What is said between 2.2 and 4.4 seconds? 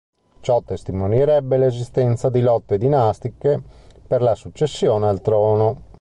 di lotte dinastiche per la